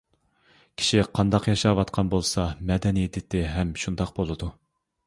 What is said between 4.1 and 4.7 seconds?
بولىدۇ.